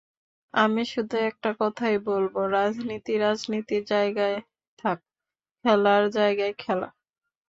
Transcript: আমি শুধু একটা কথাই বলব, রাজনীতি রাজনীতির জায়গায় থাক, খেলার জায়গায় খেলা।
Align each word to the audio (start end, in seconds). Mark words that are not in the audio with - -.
আমি 0.53 0.83
শুধু 0.85 1.15
একটা 1.29 1.49
কথাই 1.61 1.95
বলব, 2.05 2.35
রাজনীতি 2.51 3.13
রাজনীতির 3.17 3.83
জায়গায় 3.85 4.37
থাক, 4.79 4.99
খেলার 5.65 6.03
জায়গায় 6.11 6.53
খেলা। 6.59 6.89